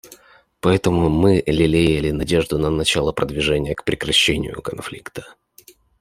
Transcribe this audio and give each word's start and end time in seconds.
Поэтому 0.61 1.09
мы 1.09 1.43
лелеяли 1.45 2.09
надежду 2.09 2.57
на 2.57 2.71
начало 2.71 3.11
продвижения 3.11 3.75
к 3.75 3.83
прекращению 3.83 4.59
конфликта. 4.63 5.35